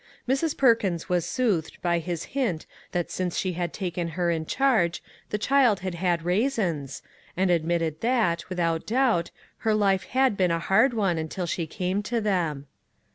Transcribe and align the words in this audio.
Mrs. 0.27 0.57
Perkins 0.57 1.09
was 1.09 1.27
soothed 1.27 1.79
by 1.83 1.99
his 1.99 2.23
hint 2.33 2.65
that 2.91 3.11
since 3.11 3.37
she 3.37 3.53
had 3.53 3.71
taken 3.71 4.07
her 4.17 4.31
in 4.31 4.47
charge 4.47 5.03
the 5.29 5.37
child 5.37 5.81
had 5.81 5.93
had 5.93 6.23
raisins, 6.25 7.03
and 7.37 7.51
admitted 7.51 8.01
that, 8.01 8.49
without 8.49 8.87
doubt, 8.87 9.29
her 9.57 9.75
life 9.75 10.05
had 10.05 10.35
been 10.35 10.49
a 10.49 10.57
hard 10.57 10.95
one 10.95 11.19
until 11.19 11.45
she 11.45 11.67
came 11.67 12.01
to 12.01 12.19
them. 12.19 12.65